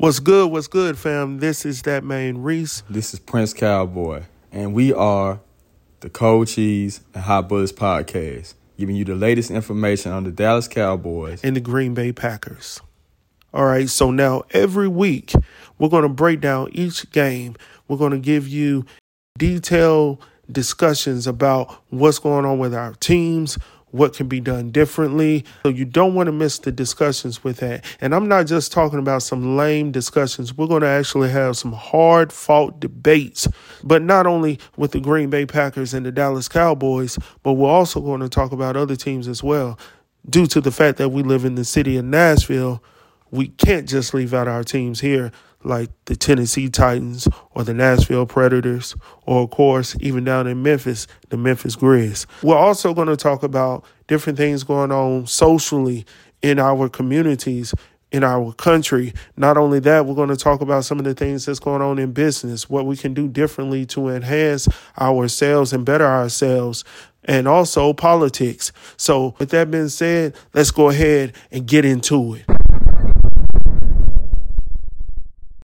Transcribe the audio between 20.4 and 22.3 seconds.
discussions about what's